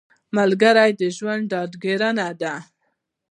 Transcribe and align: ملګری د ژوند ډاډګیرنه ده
ملګری 0.37 0.91
د 0.99 1.01
ژوند 1.17 1.43
ډاډګیرنه 1.51 2.27
ده 2.41 2.53